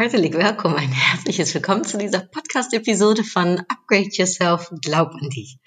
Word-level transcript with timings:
Herzlich 0.00 0.32
willkommen, 0.32 0.76
ein 0.76 0.90
herzliches 0.90 1.52
Willkommen 1.52 1.84
zu 1.84 1.98
dieser 1.98 2.20
Podcast-Episode 2.20 3.22
von 3.22 3.58
Upgrade 3.68 4.08
Yourself, 4.10 4.72
Glaub 4.80 5.10
an 5.12 5.28
dich. 5.28 5.58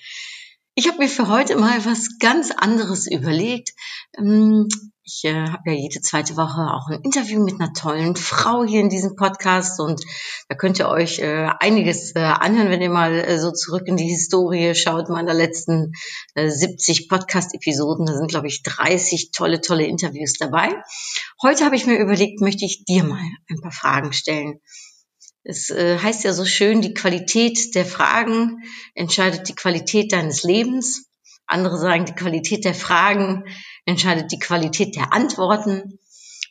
Ich 0.76 0.88
habe 0.88 0.98
mir 0.98 1.08
für 1.09 1.27
heute 1.27 1.55
mal 1.55 1.86
was 1.86 2.18
ganz 2.20 2.50
anderes 2.52 3.05
überlegt. 3.09 3.73
Ähm, 4.18 4.68
Ich 5.05 5.26
äh, 5.26 5.34
habe 5.50 5.72
ja 5.72 5.73
jede 5.73 6.00
zweite 6.00 6.38
Woche 6.38 6.62
auch 6.62 6.88
ein 6.88 7.02
Interview 7.02 7.44
mit 7.44 7.59
einer 7.59 7.73
tollen 7.73 8.16
Frau 8.16 8.64
hier 8.64 8.80
in 8.80 8.88
diesem 8.88 9.17
Podcast 9.17 9.81
und 9.81 10.02
da 10.48 10.55
könnt 10.55 10.80
ihr 10.80 10.88
euch 10.88 11.20
äh, 11.20 11.50
einiges 11.59 12.16
äh, 12.16 12.20
anhören, 12.22 12.70
wenn 12.70 12.81
ihr 12.81 12.90
mal 12.90 13.14
äh, 13.14 13.38
so 13.38 13.52
zurück 13.52 13.84
in 13.86 13.98
die 13.98 14.08
Historie 14.08 14.73
schaut, 14.76 15.09
meiner 15.09 15.34
letzten 15.34 15.91
äh, 16.36 16.50
70 16.50 17.09
Podcast-Episoden. 17.09 18.05
Da 18.05 18.14
sind, 18.14 18.30
glaube 18.30 18.48
ich, 18.48 18.64
30 18.64 19.31
tolle, 19.31 19.59
tolle 19.59 19.86
Interviews 19.86 20.36
dabei. 20.40 20.73
Heute 21.42 21.66
habe 21.66 21.76
ich 21.76 21.86
mir 21.86 22.00
überlegt, 22.00 22.40
möchte 22.40 22.64
ich 22.64 22.86
dir 22.86 23.03
mal 23.03 23.22
ein 23.50 23.59
paar 23.62 23.73
Fragen 23.73 24.14
stellen. 24.14 24.62
Es 25.44 25.69
äh, 25.69 25.97
heißt 25.99 26.23
ja 26.23 26.33
so 26.33 26.45
schön, 26.45 26.81
die 26.81 26.94
Qualität 26.94 27.75
der 27.75 27.86
Fragen 27.86 28.63
entscheidet 28.95 29.49
die 29.49 29.55
Qualität 29.55 30.13
deines 30.13 30.44
Lebens. 30.44 31.09
Andere 31.45 31.77
sagen, 31.77 32.05
die 32.05 32.16
Qualität 32.16 32.63
der 32.63 32.73
Fragen 32.73 33.44
entscheidet 33.86 34.31
die 34.31 34.39
Qualität 34.39 34.95
der 34.95 35.11
Antworten. 35.11 35.99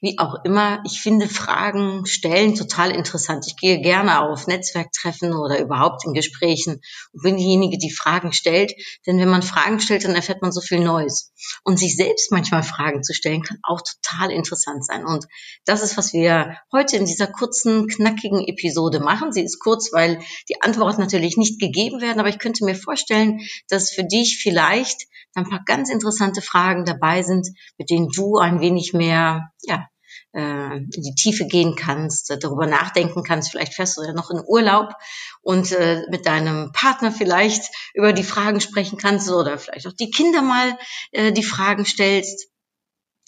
Wie 0.05 0.19
auch 0.19 0.45
immer, 0.45 0.83
ich 0.84 1.00
finde 1.00 1.28
Fragen 1.28 2.06
stellen 2.06 2.56
total 2.56 2.91
interessant. 2.91 3.45
Ich 3.47 3.56
gehe 3.56 3.81
gerne 3.81 4.20
auf 4.20 4.48
Netzwerktreffen 4.48 5.33
oder 5.33 5.61
überhaupt 5.61 6.05
in 6.05 6.12
Gesprächen 6.12 6.81
und 7.12 7.22
bin 7.22 7.36
diejenige, 7.36 7.78
die 7.78 7.92
Fragen 7.92 8.33
stellt. 8.33 8.72
Denn 9.06 9.20
wenn 9.20 9.28
man 9.28 9.42
Fragen 9.42 9.78
stellt, 9.78 10.05
dann 10.05 10.17
erfährt 10.17 10.42
man 10.42 10.50
so 10.50 10.61
viel 10.61 10.81
Neues. 10.81 11.33
Und 11.62 11.78
sich 11.78 11.94
selbst 11.94 12.33
manchmal 12.33 12.64
Fragen 12.64 13.05
zu 13.05 13.14
stellen, 13.14 13.44
kann 13.44 13.59
auch 13.62 13.81
total 13.81 14.33
interessant 14.33 14.84
sein. 14.84 15.06
Und 15.06 15.27
das 15.67 15.84
ist, 15.84 15.97
was 15.97 16.12
wir 16.12 16.59
heute 16.72 16.97
in 16.97 17.06
dieser 17.06 17.28
kurzen, 17.28 17.87
knackigen 17.87 18.41
Episode 18.41 18.98
machen. 18.98 19.33
Sie 19.33 19.42
ist 19.42 19.61
kurz, 19.61 19.92
weil 19.92 20.19
die 20.48 20.61
Antworten 20.62 21.00
natürlich 21.00 21.37
nicht 21.37 21.61
gegeben 21.61 22.00
werden, 22.00 22.19
aber 22.19 22.28
ich 22.28 22.41
könnte 22.41 22.64
mir 22.64 22.75
vorstellen, 22.75 23.39
dass 23.69 23.92
für 23.92 24.03
dich 24.03 24.41
vielleicht 24.42 25.06
ein 25.34 25.48
paar 25.48 25.62
ganz 25.64 25.91
interessante 25.91 26.42
Fragen 26.42 26.84
dabei 26.84 27.22
sind, 27.22 27.47
mit 27.78 27.89
denen 27.89 28.09
du 28.09 28.39
ein 28.39 28.61
wenig 28.61 28.92
mehr, 28.94 29.53
ja, 29.62 29.87
äh, 30.33 30.77
in 30.77 31.02
die 31.02 31.14
Tiefe 31.14 31.47
gehen 31.47 31.75
kannst, 31.77 32.30
äh, 32.30 32.38
darüber 32.38 32.66
nachdenken 32.66 33.22
kannst. 33.22 33.50
Vielleicht 33.50 33.75
fährst 33.75 33.97
du 33.97 34.02
ja 34.02 34.12
noch 34.12 34.30
in 34.30 34.42
Urlaub 34.47 34.94
und 35.42 35.72
äh, 35.72 36.02
mit 36.11 36.27
deinem 36.27 36.72
Partner 36.72 37.12
vielleicht 37.12 37.64
über 37.94 38.12
die 38.12 38.25
Fragen 38.25 38.60
sprechen 38.60 38.98
kannst 38.98 39.30
oder 39.30 39.58
vielleicht 39.58 39.86
auch 39.86 39.92
die 39.92 40.10
Kinder 40.10 40.42
mal 40.42 40.78
äh, 41.12 41.33
die 41.33 41.44
Fragen 41.44 41.84
stellst. 41.84 42.48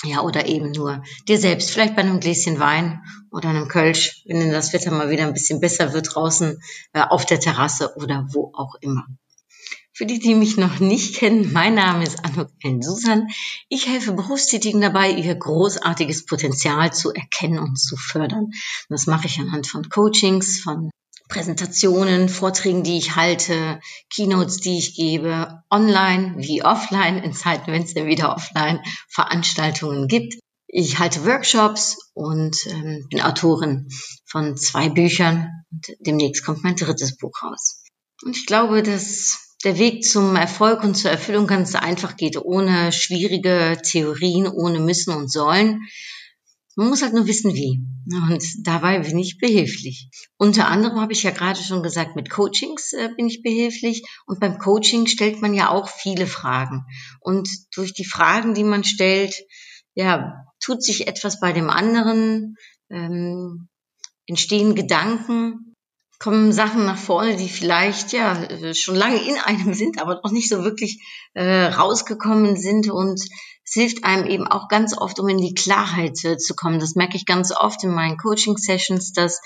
Ja, 0.02 0.20
oder 0.20 0.46
eben 0.46 0.72
nur 0.72 1.02
dir 1.28 1.38
selbst, 1.38 1.70
vielleicht 1.70 1.96
bei 1.96 2.02
einem 2.02 2.20
Gläschen 2.20 2.58
Wein 2.58 3.00
oder 3.30 3.48
einem 3.48 3.68
Kölsch, 3.68 4.22
wenn 4.26 4.40
denn 4.40 4.50
das 4.50 4.72
Wetter 4.72 4.90
mal 4.90 5.08
wieder 5.08 5.22
ein 5.24 5.32
bisschen 5.32 5.60
besser 5.60 5.94
wird 5.94 6.14
draußen 6.14 6.60
äh, 6.92 7.00
auf 7.00 7.24
der 7.24 7.40
Terrasse 7.40 7.94
oder 7.96 8.26
wo 8.32 8.52
auch 8.54 8.74
immer. 8.80 9.06
Für 9.96 10.06
die, 10.06 10.18
die 10.18 10.34
mich 10.34 10.56
noch 10.56 10.80
nicht 10.80 11.14
kennen, 11.14 11.52
mein 11.52 11.74
Name 11.74 12.02
ist 12.02 12.24
Anuk 12.24 12.48
N. 12.64 12.82
Susan. 12.82 13.28
Ich 13.68 13.86
helfe 13.86 14.10
Berufstätigen 14.10 14.80
dabei, 14.80 15.12
ihr 15.12 15.36
großartiges 15.36 16.26
Potenzial 16.26 16.92
zu 16.92 17.12
erkennen 17.12 17.60
und 17.60 17.78
zu 17.78 17.96
fördern. 17.96 18.50
Das 18.88 19.06
mache 19.06 19.28
ich 19.28 19.38
anhand 19.38 19.68
von 19.68 19.88
Coachings, 19.88 20.58
von 20.58 20.90
Präsentationen, 21.28 22.28
Vorträgen, 22.28 22.82
die 22.82 22.98
ich 22.98 23.14
halte, 23.14 23.78
Keynotes, 24.12 24.56
die 24.56 24.78
ich 24.78 24.96
gebe, 24.96 25.62
online 25.70 26.34
wie 26.38 26.64
offline, 26.64 27.18
in 27.18 27.32
Zeiten, 27.32 27.70
wenn 27.70 27.84
es 27.84 27.94
denn 27.94 28.06
wieder 28.06 28.34
offline 28.34 28.80
Veranstaltungen 29.08 30.08
gibt. 30.08 30.34
Ich 30.66 30.98
halte 30.98 31.24
Workshops 31.24 32.10
und 32.14 32.56
ähm, 32.66 33.06
bin 33.10 33.20
Autorin 33.20 33.86
von 34.26 34.56
zwei 34.56 34.88
Büchern 34.88 35.52
und 35.70 35.86
demnächst 36.00 36.44
kommt 36.44 36.64
mein 36.64 36.74
drittes 36.74 37.16
Buch 37.16 37.44
raus. 37.44 37.84
Und 38.24 38.36
ich 38.36 38.46
glaube, 38.46 38.82
dass 38.82 39.43
der 39.64 39.78
Weg 39.78 40.04
zum 40.04 40.36
Erfolg 40.36 40.84
und 40.84 40.94
zur 40.94 41.10
Erfüllung 41.10 41.46
ganz 41.46 41.74
einfach 41.74 42.16
geht, 42.16 42.36
ohne 42.36 42.92
schwierige 42.92 43.78
Theorien, 43.82 44.46
ohne 44.46 44.78
müssen 44.78 45.14
und 45.14 45.30
sollen. 45.32 45.80
Man 46.76 46.88
muss 46.88 47.02
halt 47.02 47.14
nur 47.14 47.26
wissen, 47.26 47.54
wie. 47.54 47.80
Und 48.30 48.44
dabei 48.66 48.98
bin 48.98 49.18
ich 49.18 49.38
behilflich. 49.38 50.10
Unter 50.36 50.68
anderem 50.68 51.00
habe 51.00 51.12
ich 51.12 51.22
ja 51.22 51.30
gerade 51.30 51.62
schon 51.62 51.82
gesagt, 51.82 52.16
mit 52.16 52.30
Coachings 52.30 52.92
äh, 52.92 53.10
bin 53.16 53.26
ich 53.26 53.42
behilflich. 53.42 54.02
Und 54.26 54.40
beim 54.40 54.58
Coaching 54.58 55.06
stellt 55.06 55.40
man 55.40 55.54
ja 55.54 55.70
auch 55.70 55.88
viele 55.88 56.26
Fragen. 56.26 56.84
Und 57.20 57.48
durch 57.76 57.94
die 57.94 58.04
Fragen, 58.04 58.54
die 58.54 58.64
man 58.64 58.82
stellt, 58.82 59.34
ja, 59.94 60.44
tut 60.60 60.82
sich 60.82 61.06
etwas 61.06 61.38
bei 61.38 61.52
dem 61.52 61.70
anderen, 61.70 62.56
ähm, 62.90 63.68
entstehen 64.26 64.74
Gedanken, 64.74 65.73
kommen 66.18 66.52
Sachen 66.52 66.86
nach 66.86 66.98
vorne, 66.98 67.36
die 67.36 67.48
vielleicht 67.48 68.12
ja 68.12 68.36
schon 68.74 68.96
lange 68.96 69.20
in 69.26 69.36
einem 69.36 69.74
sind, 69.74 70.00
aber 70.00 70.20
noch 70.22 70.32
nicht 70.32 70.48
so 70.48 70.64
wirklich 70.64 71.02
äh, 71.34 71.66
rausgekommen 71.66 72.56
sind 72.56 72.90
und 72.90 73.20
es 73.66 73.72
hilft 73.72 74.04
einem 74.04 74.26
eben 74.26 74.46
auch 74.46 74.68
ganz 74.68 74.96
oft, 74.96 75.18
um 75.18 75.28
in 75.28 75.38
die 75.38 75.54
Klarheit 75.54 76.22
äh, 76.24 76.36
zu 76.36 76.54
kommen. 76.54 76.80
Das 76.80 76.96
merke 76.96 77.16
ich 77.16 77.24
ganz 77.24 77.50
oft 77.50 77.82
in 77.82 77.94
meinen 77.94 78.18
Coaching-Sessions, 78.18 79.12
dass 79.12 79.40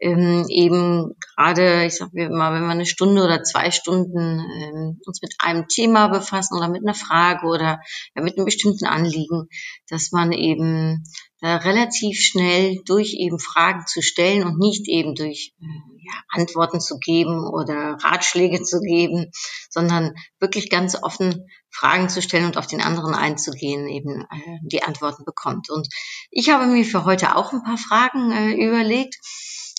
ähm, 0.00 0.46
eben 0.48 1.14
gerade, 1.36 1.84
ich 1.84 1.96
sage 1.96 2.24
immer, 2.24 2.52
wenn 2.52 2.62
wir 2.62 2.70
eine 2.70 2.86
Stunde 2.86 3.22
oder 3.22 3.42
zwei 3.42 3.70
Stunden 3.70 4.40
ähm, 4.40 5.00
uns 5.06 5.22
mit 5.22 5.34
einem 5.38 5.68
Thema 5.68 6.08
befassen 6.08 6.56
oder 6.56 6.68
mit 6.68 6.82
einer 6.82 6.94
Frage 6.94 7.46
oder 7.46 7.80
ja, 8.16 8.22
mit 8.22 8.36
einem 8.36 8.46
bestimmten 8.46 8.86
Anliegen, 8.86 9.48
dass 9.88 10.10
man 10.10 10.32
eben 10.32 11.04
da 11.40 11.56
relativ 11.56 12.20
schnell 12.20 12.82
durch 12.84 13.14
eben 13.14 13.38
Fragen 13.38 13.86
zu 13.86 14.02
stellen 14.02 14.44
und 14.44 14.58
nicht 14.58 14.88
eben 14.88 15.14
durch 15.14 15.54
äh, 15.60 15.64
ja, 15.64 16.12
Antworten 16.28 16.80
zu 16.80 16.98
geben 16.98 17.46
oder 17.46 17.96
Ratschläge 18.00 18.62
zu 18.62 18.80
geben, 18.80 19.30
sondern 19.70 20.14
wirklich 20.38 20.70
ganz 20.70 21.02
offen 21.02 21.46
Fragen 21.70 22.08
zu 22.08 22.20
stellen 22.20 22.46
und 22.46 22.56
auf 22.56 22.66
den 22.66 22.82
anderen 22.82 23.14
einzugehen, 23.14 23.88
eben 23.88 24.22
äh, 24.22 24.58
die 24.62 24.82
Antworten 24.82 25.24
bekommt. 25.24 25.70
Und 25.70 25.88
ich 26.30 26.50
habe 26.50 26.66
mir 26.66 26.84
für 26.84 27.04
heute 27.04 27.36
auch 27.36 27.52
ein 27.52 27.62
paar 27.62 27.78
Fragen 27.78 28.32
äh, 28.32 28.52
überlegt. 28.52 29.16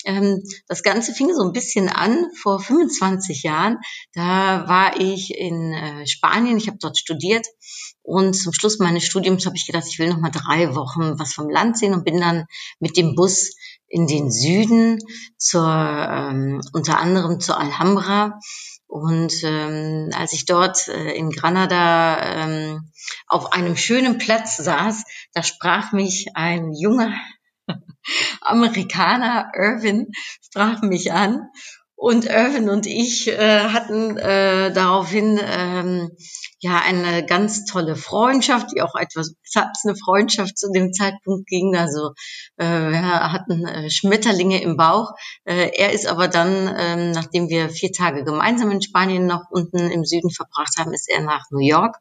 Ähm, 0.06 0.44
das 0.68 0.84
Ganze 0.84 1.14
fing 1.14 1.34
so 1.34 1.44
ein 1.44 1.54
bisschen 1.54 1.90
an 1.90 2.28
vor 2.42 2.60
25 2.60 3.44
Jahren. 3.44 3.78
Da 4.14 4.68
war 4.68 5.00
ich 5.00 5.34
in 5.36 5.74
äh, 5.74 6.08
Spanien, 6.08 6.58
ich 6.58 6.68
habe 6.68 6.78
dort 6.80 6.98
studiert. 6.98 7.46
Und 8.04 8.34
zum 8.34 8.54
Schluss 8.54 8.80
meines 8.80 9.06
Studiums 9.06 9.46
habe 9.46 9.56
ich 9.56 9.68
gedacht, 9.68 9.86
ich 9.88 10.00
will 10.00 10.10
noch 10.10 10.18
mal 10.18 10.32
drei 10.32 10.76
Wochen 10.76 11.20
was 11.20 11.34
vom 11.34 11.50
Land 11.50 11.78
sehen 11.78 11.94
und 11.94 12.04
bin 12.04 12.20
dann 12.20 12.46
mit 12.80 12.98
dem 12.98 13.16
Bus 13.16 13.56
in 13.88 14.08
den 14.08 14.32
Süden 14.32 15.00
zur 15.38 15.68
ähm, 15.68 16.62
unter 16.74 17.00
anderem 17.00 17.40
zur 17.40 17.60
Alhambra. 17.60 18.40
Und 18.88 19.34
ähm, 19.44 20.10
als 20.14 20.34
ich 20.34 20.46
dort 20.46 20.88
äh, 20.88 21.14
in 21.14 21.30
Granada 21.30 22.44
ähm, 22.44 22.92
auf 23.28 23.54
einem 23.54 23.78
schönen 23.78 24.18
Platz 24.18 24.58
saß, 24.58 25.04
da 25.34 25.44
sprach 25.44 25.94
mich 25.94 26.28
ein 26.34 26.74
junger 26.74 27.14
Amerikaner, 28.42 29.52
Irvin, 29.56 30.08
sprach 30.42 30.82
mich 30.82 31.12
an. 31.12 31.48
Und 32.02 32.26
Irvin 32.26 32.68
und 32.72 32.88
ich 32.88 33.28
äh, 33.28 33.60
hatten 33.60 34.18
äh, 34.18 34.74
daraufhin 34.74 35.40
ähm, 35.40 36.10
ja 36.60 36.82
eine 36.82 37.24
ganz 37.24 37.66
tolle 37.66 37.96
Freundschaft, 37.96 38.72
die 38.74 38.82
auch 38.82 38.96
etwas 38.96 39.36
eine 39.84 39.96
Freundschaft 39.96 40.58
zu 40.58 40.72
dem 40.72 40.94
Zeitpunkt 40.94 41.46
ging. 41.46 41.76
Also 41.76 42.14
äh, 42.58 42.66
wir 42.66 43.32
hatten 43.32 43.68
äh, 43.68 43.92
Schmetterlinge 43.92 44.64
im 44.64 44.78
Bauch. 44.78 45.12
Äh, 45.44 45.70
er 45.78 45.92
ist 45.92 46.08
aber 46.08 46.28
dann, 46.28 46.74
ähm, 46.76 47.12
nachdem 47.12 47.50
wir 47.50 47.70
vier 47.70 47.92
Tage 47.92 48.24
gemeinsam 48.24 48.72
in 48.72 48.82
Spanien 48.82 49.28
noch 49.28 49.52
unten 49.52 49.78
im 49.92 50.04
Süden 50.04 50.32
verbracht 50.32 50.80
haben, 50.80 50.94
ist 50.94 51.08
er 51.08 51.22
nach 51.22 51.52
New 51.52 51.64
York. 51.64 51.98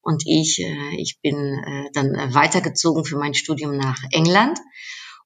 Und 0.00 0.22
ich, 0.26 0.60
äh, 0.60 0.96
ich 0.96 1.18
bin 1.22 1.34
äh, 1.36 1.90
dann 1.92 2.32
weitergezogen 2.34 3.04
für 3.04 3.16
mein 3.16 3.34
Studium 3.34 3.76
nach 3.76 3.98
England. 4.12 4.60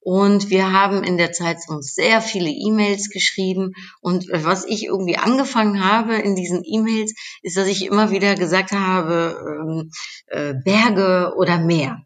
Und 0.00 0.48
wir 0.50 0.72
haben 0.72 1.02
in 1.02 1.18
der 1.18 1.32
Zeit 1.32 1.58
uns 1.68 1.94
sehr 1.94 2.22
viele 2.22 2.48
E-Mails 2.48 3.10
geschrieben. 3.10 3.72
Und 4.00 4.26
was 4.30 4.64
ich 4.64 4.84
irgendwie 4.84 5.16
angefangen 5.16 5.84
habe 5.84 6.14
in 6.14 6.36
diesen 6.36 6.62
E-Mails, 6.64 7.14
ist, 7.42 7.56
dass 7.56 7.66
ich 7.66 7.84
immer 7.84 8.10
wieder 8.10 8.34
gesagt 8.34 8.72
habe, 8.72 9.36
ähm, 9.60 9.90
äh, 10.28 10.54
Berge 10.64 11.34
oder 11.36 11.58
Meer, 11.58 12.02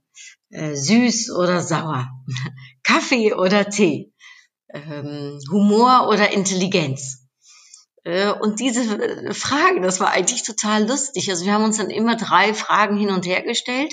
äh, 0.51 0.75
süß 0.75 1.33
oder 1.33 1.61
sauer, 1.61 2.09
Kaffee 2.83 3.35
oder 3.35 3.69
Tee. 3.69 4.13
ähm, 4.73 5.39
Humor 5.51 6.09
oder 6.09 6.33
Intelligenz? 6.33 7.29
Äh, 8.05 8.33
und 8.33 8.59
diese 8.59 8.83
Frage, 9.33 9.81
das 9.81 10.01
war 10.01 10.11
eigentlich 10.11 10.43
total 10.43 10.89
lustig. 10.89 11.31
Also 11.31 11.45
wir 11.45 11.53
haben 11.53 11.65
uns 11.65 11.77
dann 11.77 11.91
immer 11.91 12.17
drei 12.17 12.55
Fragen 12.55 12.97
hin 12.97 13.11
und 13.11 13.27
her 13.27 13.43
gestellt 13.43 13.93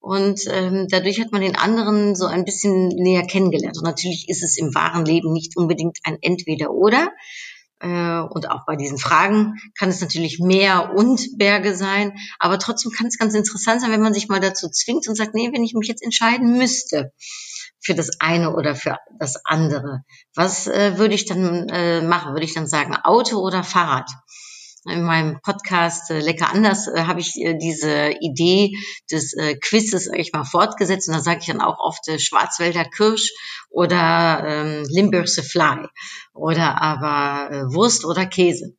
und 0.00 0.40
ähm, 0.48 0.86
dadurch 0.88 1.20
hat 1.20 1.30
man 1.30 1.42
den 1.42 1.56
anderen 1.56 2.16
so 2.16 2.24
ein 2.24 2.46
bisschen 2.46 2.88
näher 2.88 3.26
kennengelernt. 3.26 3.76
Und 3.76 3.84
natürlich 3.84 4.28
ist 4.28 4.42
es 4.42 4.56
im 4.56 4.74
wahren 4.74 5.04
Leben 5.04 5.32
nicht 5.32 5.56
unbedingt 5.56 5.98
ein 6.04 6.16
Entweder-Oder. 6.20 7.12
Äh, 7.80 8.20
und 8.20 8.50
auch 8.50 8.64
bei 8.66 8.76
diesen 8.76 8.96
Fragen 8.96 9.56
kann 9.78 9.90
es 9.90 10.00
natürlich 10.00 10.38
Meer 10.40 10.94
und 10.96 11.36
Berge 11.36 11.76
sein. 11.76 12.14
Aber 12.38 12.58
trotzdem 12.58 12.92
kann 12.92 13.08
es 13.08 13.18
ganz 13.18 13.34
interessant 13.34 13.82
sein, 13.82 13.92
wenn 13.92 14.00
man 14.00 14.14
sich 14.14 14.28
mal 14.28 14.40
dazu 14.40 14.70
zwingt 14.70 15.06
und 15.06 15.16
sagt, 15.16 15.34
nee, 15.34 15.50
wenn 15.52 15.64
ich 15.64 15.74
mich 15.74 15.88
jetzt 15.88 16.02
entscheiden 16.02 16.56
müsste 16.56 17.12
für 17.78 17.94
das 17.94 18.20
eine 18.20 18.54
oder 18.54 18.74
für 18.74 18.96
das 19.18 19.44
andere, 19.44 20.02
was 20.34 20.66
äh, 20.66 20.96
würde 20.96 21.14
ich 21.14 21.26
dann 21.26 21.68
äh, 21.68 22.00
machen? 22.00 22.32
Würde 22.32 22.44
ich 22.44 22.54
dann 22.54 22.66
sagen, 22.66 22.96
Auto 22.96 23.38
oder 23.38 23.64
Fahrrad? 23.64 24.10
In 24.86 25.02
meinem 25.02 25.40
Podcast 25.42 26.10
äh, 26.10 26.20
Lecker 26.20 26.50
anders 26.50 26.88
äh, 26.88 27.02
habe 27.02 27.20
ich 27.20 27.36
äh, 27.36 27.54
diese 27.54 28.12
Idee 28.20 28.76
des 29.10 29.34
äh, 29.34 29.56
Quizzes 29.56 30.06
sag 30.06 30.18
ich 30.18 30.32
mal 30.32 30.44
fortgesetzt 30.44 31.08
und 31.08 31.14
da 31.14 31.20
sage 31.20 31.40
ich 31.40 31.46
dann 31.46 31.60
auch 31.60 31.78
oft 31.78 32.08
äh, 32.08 32.18
Schwarzwälder 32.18 32.84
Kirsch 32.84 33.30
oder 33.68 34.42
ähm, 34.46 34.84
Limburgse 34.88 35.42
Fly 35.42 35.86
oder 36.32 36.80
aber 36.80 37.50
äh, 37.50 37.74
Wurst 37.74 38.04
oder 38.04 38.24
Käse 38.26 38.74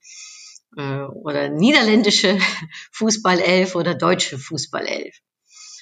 äh, 0.75 1.01
oder 1.01 1.50
niederländische 1.50 2.39
Fußballelf 2.94 3.75
oder 3.75 3.94
deutsche 3.94 4.39
Fußballelf. 4.39 5.15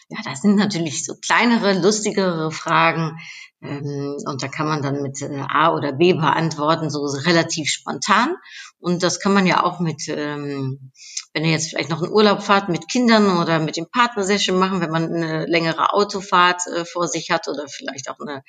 Ja, 0.09 0.17
das 0.25 0.41
sind 0.41 0.55
natürlich 0.55 1.05
so 1.05 1.13
kleinere, 1.15 1.79
lustigere 1.79 2.51
Fragen. 2.51 3.19
Ähm, 3.61 4.17
und 4.25 4.41
da 4.41 4.47
kann 4.47 4.67
man 4.67 4.81
dann 4.81 5.01
mit 5.01 5.21
äh, 5.21 5.43
A 5.49 5.73
oder 5.73 5.91
B 5.91 6.13
beantworten, 6.13 6.89
so 6.89 7.05
relativ 7.05 7.69
spontan. 7.69 8.35
Und 8.79 9.03
das 9.03 9.19
kann 9.19 9.33
man 9.33 9.45
ja 9.45 9.63
auch 9.63 9.79
mit, 9.79 10.07
ähm, 10.07 10.91
wenn 11.33 11.43
ihr 11.43 11.51
jetzt 11.51 11.69
vielleicht 11.69 11.89
noch 11.89 12.01
einen 12.01 12.13
Urlaub 12.13 12.41
fahrt 12.41 12.69
mit 12.69 12.87
Kindern 12.87 13.37
oder 13.37 13.59
mit 13.59 13.75
dem 13.75 13.89
Partner 13.91 14.23
sehr 14.23 14.39
schön 14.39 14.57
machen, 14.57 14.79
wenn 14.79 14.91
man 14.91 15.13
eine 15.13 15.45
längere 15.45 15.93
Autofahrt 15.93 16.61
äh, 16.67 16.85
vor 16.85 17.07
sich 17.07 17.31
hat 17.31 17.47
oder 17.49 17.67
vielleicht 17.67 18.09
auch 18.09 18.19
eine, 18.19 18.43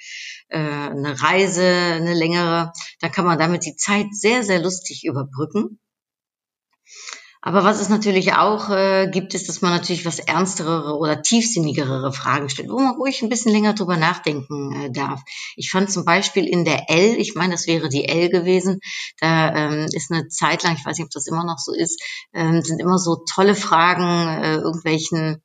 äh, 0.49 0.59
eine 0.59 1.21
Reise, 1.21 1.65
eine 1.65 2.15
längere, 2.15 2.73
da 3.01 3.09
kann 3.09 3.25
man 3.27 3.39
damit 3.39 3.65
die 3.65 3.77
Zeit 3.77 4.07
sehr, 4.13 4.45
sehr 4.45 4.63
lustig 4.63 5.05
überbrücken. 5.05 5.81
Aber 7.43 7.65
was 7.65 7.81
es 7.81 7.89
natürlich 7.89 8.35
auch 8.35 8.69
äh, 8.69 9.09
gibt, 9.11 9.33
ist, 9.33 9.49
dass 9.49 9.63
man 9.63 9.73
natürlich 9.73 10.05
was 10.05 10.19
ernstere 10.19 10.97
oder 10.99 11.23
tiefsinnigere 11.23 12.13
Fragen 12.13 12.51
stellt, 12.51 12.69
wo 12.69 12.79
man 12.79 12.97
ruhig 12.97 13.23
ein 13.23 13.31
bisschen 13.31 13.53
länger 13.53 13.73
drüber 13.73 13.97
nachdenken 13.97 14.73
äh, 14.73 14.91
darf. 14.93 15.23
Ich 15.57 15.71
fand 15.71 15.91
zum 15.91 16.05
Beispiel 16.05 16.47
in 16.47 16.67
der 16.67 16.91
L, 16.91 17.17
ich 17.19 17.35
meine, 17.35 17.53
das 17.53 17.67
wäre 17.67 17.89
die 17.89 18.07
L 18.07 18.29
gewesen, 18.29 18.81
da 19.21 19.55
ähm, 19.55 19.87
ist 19.93 20.11
eine 20.11 20.29
Zeit 20.29 20.65
lang, 20.65 20.77
ich 20.77 20.85
weiß 20.85 20.99
nicht, 20.99 21.07
ob 21.07 21.11
das 21.11 21.27
immer 21.27 21.45
noch 21.45 21.59
so 21.59 21.73
ist, 21.73 22.03
ähm, 22.35 22.63
sind 22.63 22.79
immer 22.79 22.99
so 22.99 23.25
tolle 23.25 23.55
Fragen 23.55 24.43
äh, 24.43 24.57
irgendwelchen 24.57 25.43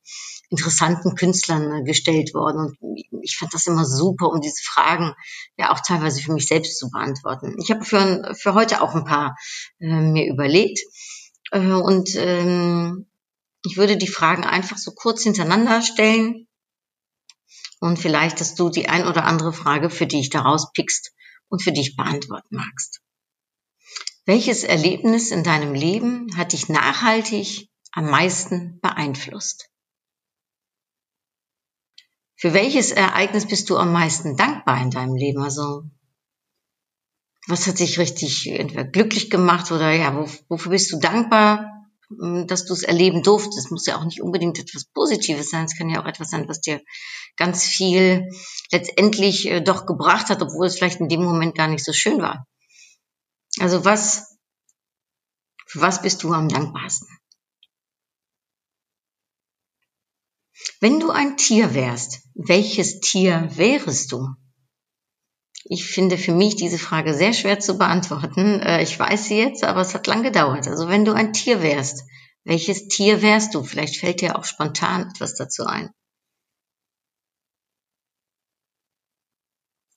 interessanten 0.50 1.14
Künstlern 1.14 1.80
äh, 1.80 1.82
gestellt 1.82 2.34
worden. 2.34 2.76
Und 2.80 3.24
ich 3.24 3.36
fand 3.36 3.54
das 3.54 3.66
immer 3.66 3.84
super, 3.84 4.28
um 4.30 4.40
diese 4.40 4.62
Fragen 4.62 5.14
ja 5.56 5.72
auch 5.72 5.80
teilweise 5.80 6.22
für 6.22 6.32
mich 6.32 6.46
selbst 6.46 6.78
zu 6.78 6.90
beantworten. 6.90 7.56
Ich 7.58 7.70
habe 7.70 7.84
für, 7.84 8.34
für 8.38 8.54
heute 8.54 8.82
auch 8.82 8.94
ein 8.94 9.04
paar 9.04 9.36
äh, 9.80 9.86
mir 9.86 10.26
überlegt. 10.26 10.80
Äh, 11.50 11.72
und 11.72 12.14
ähm, 12.16 13.06
ich 13.64 13.76
würde 13.76 13.96
die 13.96 14.08
Fragen 14.08 14.44
einfach 14.44 14.78
so 14.78 14.92
kurz 14.92 15.22
hintereinander 15.22 15.82
stellen 15.82 16.46
und 17.80 17.98
vielleicht, 17.98 18.40
dass 18.40 18.54
du 18.54 18.70
die 18.70 18.88
ein 18.88 19.06
oder 19.06 19.24
andere 19.24 19.52
Frage 19.52 19.90
für 19.90 20.06
dich 20.06 20.30
daraus 20.30 20.72
pickst 20.72 21.12
und 21.48 21.62
für 21.62 21.72
dich 21.72 21.96
beantworten 21.96 22.56
magst. 22.56 23.00
Welches 24.24 24.64
Erlebnis 24.64 25.30
in 25.30 25.44
deinem 25.44 25.74
Leben 25.74 26.36
hat 26.36 26.52
dich 26.52 26.68
nachhaltig 26.68 27.68
am 27.92 28.10
meisten 28.10 28.80
beeinflusst? 28.80 29.70
Für 32.34 32.52
welches 32.52 32.90
Ereignis 32.90 33.46
bist 33.46 33.70
du 33.70 33.76
am 33.78 33.92
meisten 33.92 34.36
dankbar 34.36 34.82
in 34.82 34.90
deinem 34.90 35.14
Leben? 35.14 35.42
Also 35.42 35.84
was 37.46 37.66
hat 37.66 37.78
dich 37.78 37.98
richtig 37.98 38.48
entweder 38.48 38.84
glücklich 38.84 39.30
gemacht 39.30 39.70
oder 39.70 39.92
ja, 39.92 40.26
wofür 40.48 40.70
bist 40.70 40.92
du 40.92 40.98
dankbar, 40.98 41.86
hm, 42.08 42.46
dass 42.46 42.64
du 42.64 42.72
es 42.72 42.82
erleben 42.82 43.22
durftest? 43.22 43.58
Es 43.58 43.70
muss 43.70 43.86
ja 43.86 43.96
auch 43.96 44.04
nicht 44.04 44.20
unbedingt 44.20 44.58
etwas 44.58 44.84
Positives 44.84 45.50
sein. 45.50 45.64
Es 45.64 45.76
kann 45.76 45.88
ja 45.88 46.02
auch 46.02 46.06
etwas 46.06 46.30
sein, 46.30 46.48
was 46.48 46.60
dir 46.60 46.82
ganz 47.36 47.64
viel 47.64 48.28
letztendlich 48.72 49.48
äh, 49.48 49.60
doch 49.60 49.86
gebracht 49.86 50.28
hat, 50.28 50.42
obwohl 50.42 50.66
es 50.66 50.76
vielleicht 50.76 51.00
in 51.00 51.08
dem 51.08 51.22
Moment 51.22 51.54
gar 51.54 51.68
nicht 51.68 51.84
so 51.84 51.92
schön 51.92 52.20
war. 52.20 52.46
Also 53.60 53.84
was, 53.84 54.36
für 55.66 55.80
was 55.80 56.02
bist 56.02 56.22
du 56.22 56.32
am 56.32 56.48
dankbarsten? 56.48 57.08
Wenn 60.80 61.00
du 61.00 61.10
ein 61.10 61.36
Tier 61.36 61.74
wärst, 61.74 62.22
welches 62.34 63.00
Tier 63.00 63.48
wärest 63.56 64.12
du? 64.12 64.34
Ich 65.68 65.84
finde 65.84 66.16
für 66.16 66.32
mich 66.32 66.54
diese 66.54 66.78
Frage 66.78 67.12
sehr 67.12 67.32
schwer 67.32 67.58
zu 67.58 67.76
beantworten. 67.76 68.60
Äh, 68.60 68.82
ich 68.82 68.98
weiß 68.98 69.24
sie 69.24 69.38
jetzt, 69.38 69.64
aber 69.64 69.80
es 69.80 69.94
hat 69.94 70.06
lang 70.06 70.22
gedauert. 70.22 70.68
Also 70.68 70.88
wenn 70.88 71.04
du 71.04 71.12
ein 71.12 71.32
Tier 71.32 71.60
wärst, 71.60 72.04
welches 72.44 72.86
Tier 72.86 73.20
wärst 73.20 73.54
du? 73.54 73.64
Vielleicht 73.64 73.96
fällt 73.96 74.20
dir 74.20 74.38
auch 74.38 74.44
spontan 74.44 75.10
etwas 75.10 75.34
dazu 75.34 75.66
ein. 75.66 75.90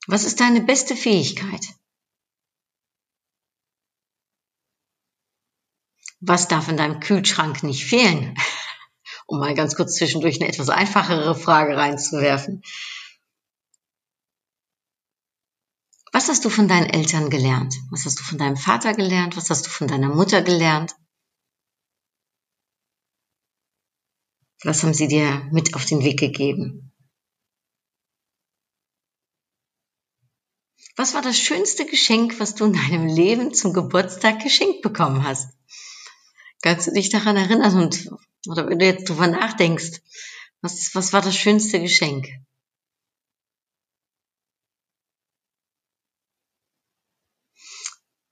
Was 0.07 0.23
ist 0.23 0.39
deine 0.39 0.61
beste 0.61 0.95
Fähigkeit? 0.95 1.63
Was 6.19 6.47
darf 6.47 6.67
in 6.67 6.77
deinem 6.77 6.99
Kühlschrank 6.99 7.63
nicht 7.63 7.85
fehlen? 7.85 8.35
Um 9.31 9.37
mal 9.37 9.53
ganz 9.53 9.75
kurz 9.75 9.93
zwischendurch 9.95 10.41
eine 10.41 10.49
etwas 10.49 10.69
einfachere 10.69 11.35
Frage 11.35 11.77
reinzuwerfen. 11.77 12.63
Was 16.11 16.27
hast 16.27 16.43
du 16.43 16.49
von 16.49 16.67
deinen 16.67 16.89
Eltern 16.89 17.29
gelernt? 17.29 17.75
Was 17.91 18.05
hast 18.05 18.19
du 18.19 18.23
von 18.23 18.37
deinem 18.37 18.57
Vater 18.57 18.93
gelernt? 18.93 19.37
Was 19.37 19.49
hast 19.49 19.65
du 19.65 19.69
von 19.69 19.87
deiner 19.87 20.09
Mutter 20.09 20.41
gelernt? 20.41 20.95
Was 24.63 24.83
haben 24.83 24.93
sie 24.93 25.07
dir 25.07 25.47
mit 25.51 25.75
auf 25.75 25.85
den 25.85 26.03
Weg 26.03 26.19
gegeben? 26.19 26.91
Was 30.97 31.13
war 31.13 31.21
das 31.21 31.37
schönste 31.37 31.85
Geschenk, 31.85 32.41
was 32.41 32.55
du 32.55 32.65
in 32.65 32.73
deinem 32.73 33.07
Leben 33.07 33.53
zum 33.53 33.71
Geburtstag 33.71 34.43
geschenkt 34.43 34.81
bekommen 34.81 35.23
hast? 35.23 35.49
Kannst 36.61 36.87
du 36.87 36.91
dich 36.91 37.09
daran 37.09 37.37
erinnern 37.37 37.83
und, 37.83 38.11
oder 38.47 38.67
wenn 38.67 38.79
du 38.79 38.85
jetzt 38.85 39.07
drüber 39.07 39.27
nachdenkst, 39.27 40.01
was, 40.61 40.93
was 40.93 41.13
war 41.13 41.21
das 41.21 41.37
schönste 41.37 41.79
Geschenk? 41.79 42.27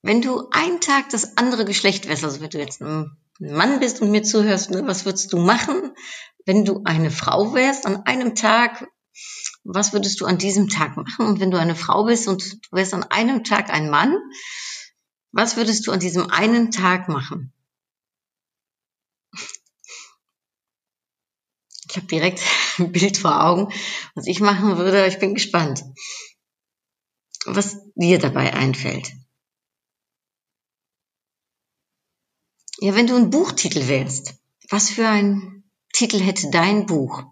Wenn 0.07 0.21
du 0.21 0.47
einen 0.51 0.79
Tag 0.79 1.09
das 1.09 1.35
andere 1.35 1.65
Geschlecht 1.65 2.07
wärst, 2.07 2.23
also 2.23 2.39
wenn 2.39 2.49
du 2.49 2.59
jetzt 2.59 2.81
ein 2.81 3.17
Mann 3.39 3.81
bist 3.81 4.01
und 4.01 4.09
mir 4.09 4.23
zuhörst, 4.23 4.71
ne, 4.71 4.87
was 4.87 5.03
würdest 5.03 5.33
du 5.33 5.37
machen? 5.37 5.91
Wenn 6.45 6.63
du 6.63 6.83
eine 6.85 7.11
Frau 7.11 7.53
wärst 7.53 7.85
an 7.85 8.03
einem 8.05 8.33
Tag, 8.33 8.87
was 9.65 9.91
würdest 9.91 10.21
du 10.21 10.25
an 10.25 10.37
diesem 10.37 10.69
Tag 10.69 10.95
machen? 10.95 11.25
Und 11.25 11.41
wenn 11.41 11.51
du 11.51 11.59
eine 11.59 11.75
Frau 11.75 12.05
bist 12.05 12.29
und 12.29 12.41
du 12.41 12.57
wärst 12.71 12.93
an 12.93 13.03
einem 13.03 13.43
Tag 13.43 13.69
ein 13.69 13.89
Mann, 13.89 14.17
was 15.33 15.57
würdest 15.57 15.85
du 15.85 15.91
an 15.91 15.99
diesem 15.99 16.31
einen 16.31 16.71
Tag 16.71 17.09
machen? 17.09 17.51
Ich 21.89 21.97
habe 21.97 22.07
direkt 22.07 22.41
ein 22.77 22.93
Bild 22.93 23.17
vor 23.17 23.43
Augen, 23.43 23.73
was 24.15 24.25
ich 24.25 24.39
machen 24.39 24.77
würde. 24.77 25.05
Ich 25.05 25.19
bin 25.19 25.33
gespannt, 25.33 25.83
was 27.43 27.75
dir 27.95 28.19
dabei 28.19 28.53
einfällt. 28.53 29.11
Ja, 32.79 32.93
wenn 32.95 33.07
du 33.07 33.15
ein 33.15 33.31
Buchtitel 33.31 33.87
wärst, 33.87 34.35
was 34.69 34.91
für 34.91 35.07
ein 35.07 35.63
Titel 35.93 36.19
hätte 36.19 36.51
dein 36.51 36.85
Buch? 36.85 37.23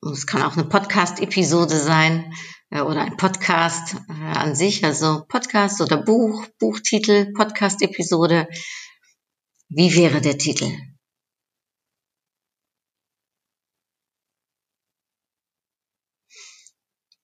Und 0.00 0.12
es 0.12 0.26
kann 0.26 0.42
auch 0.42 0.54
eine 0.54 0.64
Podcast-Episode 0.64 1.78
sein 1.78 2.34
äh, 2.70 2.80
oder 2.80 3.02
ein 3.02 3.16
Podcast 3.16 3.94
äh, 4.08 4.12
an 4.12 4.56
sich, 4.56 4.84
also 4.84 5.24
Podcast 5.28 5.80
oder 5.80 5.98
Buch, 5.98 6.44
Buchtitel, 6.58 7.32
Podcast-Episode. 7.32 8.48
Wie 9.68 9.94
wäre 9.94 10.20
der 10.20 10.38
Titel? 10.38 10.76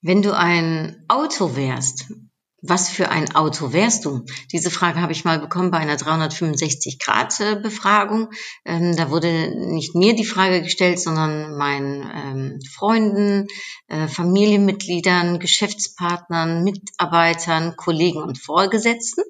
Wenn 0.00 0.22
du 0.22 0.32
ein 0.36 1.04
Auto 1.08 1.56
wärst, 1.56 2.06
was 2.60 2.88
für 2.88 3.10
ein 3.10 3.36
Auto 3.36 3.72
wärst 3.72 4.04
du? 4.04 4.24
Diese 4.52 4.70
Frage 4.70 5.00
habe 5.00 5.12
ich 5.12 5.24
mal 5.24 5.38
bekommen 5.38 5.70
bei 5.70 5.78
einer 5.78 5.96
365-Grad-Befragung. 5.96 8.30
Ähm, 8.64 8.96
da 8.96 9.10
wurde 9.10 9.54
nicht 9.56 9.94
mir 9.94 10.16
die 10.16 10.24
Frage 10.24 10.62
gestellt, 10.62 10.98
sondern 10.98 11.56
meinen 11.56 12.02
ähm, 12.02 12.58
Freunden, 12.68 13.46
äh, 13.86 14.08
Familienmitgliedern, 14.08 15.38
Geschäftspartnern, 15.38 16.64
Mitarbeitern, 16.64 17.76
Kollegen 17.76 18.22
und 18.22 18.38
Vorgesetzten. 18.38 19.22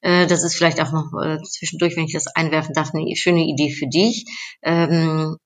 Äh, 0.00 0.26
das 0.26 0.42
ist 0.42 0.56
vielleicht 0.56 0.80
auch 0.80 0.90
noch 0.92 1.12
äh, 1.22 1.38
zwischendurch, 1.42 1.94
wenn 1.96 2.06
ich 2.06 2.14
das 2.14 2.26
einwerfen 2.26 2.74
darf, 2.74 2.92
eine 2.94 3.14
schöne 3.16 3.44
Idee 3.44 3.70
für 3.70 3.86
dich. 3.86 4.24
Ähm, 4.62 5.36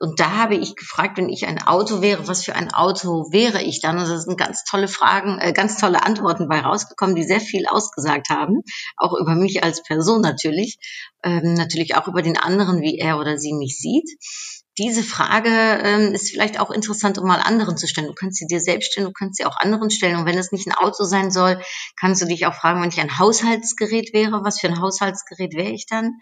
und 0.00 0.20
da 0.20 0.32
habe 0.32 0.54
ich 0.56 0.76
gefragt, 0.76 1.16
wenn 1.16 1.28
ich 1.28 1.46
ein 1.46 1.62
Auto 1.62 2.02
wäre, 2.02 2.28
was 2.28 2.44
für 2.44 2.54
ein 2.54 2.72
Auto 2.72 3.32
wäre 3.32 3.62
ich 3.62 3.80
dann? 3.80 3.98
Und 3.98 4.08
das 4.08 4.24
sind 4.24 4.38
ganz 4.38 4.64
tolle 4.64 4.88
Fragen, 4.88 5.38
äh, 5.38 5.52
ganz 5.52 5.78
tolle 5.78 6.02
Antworten 6.02 6.48
bei 6.48 6.60
rausgekommen, 6.60 7.14
die 7.14 7.24
sehr 7.24 7.40
viel 7.40 7.66
ausgesagt 7.66 8.28
haben, 8.30 8.62
auch 8.96 9.14
über 9.14 9.34
mich 9.34 9.64
als 9.64 9.82
Person 9.82 10.20
natürlich, 10.20 10.78
ähm, 11.22 11.54
natürlich 11.54 11.96
auch 11.96 12.08
über 12.08 12.22
den 12.22 12.36
anderen, 12.36 12.82
wie 12.82 12.98
er 12.98 13.18
oder 13.18 13.38
sie 13.38 13.54
mich 13.54 13.78
sieht. 13.78 14.08
Diese 14.78 15.02
Frage 15.02 15.48
ähm, 15.48 16.12
ist 16.12 16.30
vielleicht 16.30 16.60
auch 16.60 16.70
interessant, 16.70 17.16
um 17.16 17.26
mal 17.26 17.40
anderen 17.40 17.78
zu 17.78 17.88
stellen. 17.88 18.08
Du 18.08 18.12
kannst 18.12 18.36
sie 18.36 18.46
dir 18.46 18.60
selbst 18.60 18.92
stellen, 18.92 19.06
du 19.06 19.12
kannst 19.12 19.38
sie 19.38 19.46
auch 19.46 19.56
anderen 19.56 19.88
stellen. 19.88 20.16
Und 20.16 20.26
wenn 20.26 20.36
es 20.36 20.52
nicht 20.52 20.66
ein 20.66 20.74
Auto 20.74 21.04
sein 21.04 21.30
soll, 21.30 21.58
kannst 21.98 22.20
du 22.20 22.26
dich 22.26 22.44
auch 22.44 22.52
fragen, 22.52 22.82
wenn 22.82 22.90
ich 22.90 23.00
ein 23.00 23.18
Haushaltsgerät 23.18 24.12
wäre, 24.12 24.44
was 24.44 24.60
für 24.60 24.66
ein 24.66 24.78
Haushaltsgerät 24.78 25.54
wäre 25.54 25.70
ich 25.70 25.86
dann? 25.86 26.18